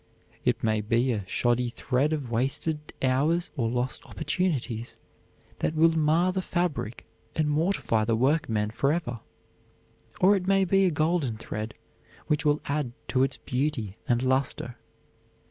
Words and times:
It 0.43 0.63
may 0.63 0.81
be 0.81 1.11
a 1.11 1.25
shoddy 1.27 1.69
thread 1.69 2.11
of 2.11 2.31
wasted 2.31 2.91
hours 3.03 3.51
or 3.55 3.69
lost 3.69 4.03
opportunities 4.07 4.97
that 5.59 5.75
will 5.75 5.95
mar 5.95 6.31
the 6.31 6.41
fabric 6.41 7.05
and 7.35 7.47
mortify 7.47 8.03
the 8.05 8.15
workman 8.15 8.71
forever; 8.71 9.19
or 10.19 10.35
it 10.35 10.47
may 10.47 10.65
be 10.65 10.85
a 10.85 10.89
golden 10.89 11.37
thread 11.37 11.75
which 12.25 12.43
will 12.45 12.61
add 12.65 12.93
to 13.09 13.21
its 13.21 13.37
beauty 13.37 13.95
and 14.07 14.23
luster. 14.23 14.75